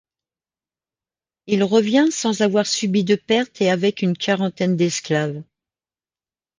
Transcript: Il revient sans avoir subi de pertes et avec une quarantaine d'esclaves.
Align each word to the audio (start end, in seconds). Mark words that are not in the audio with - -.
Il 1.45 1.63
revient 1.63 2.07
sans 2.09 2.41
avoir 2.41 2.65
subi 2.65 3.03
de 3.03 3.13
pertes 3.13 3.61
et 3.61 3.69
avec 3.69 4.01
une 4.01 4.17
quarantaine 4.17 4.75
d'esclaves. 4.75 5.43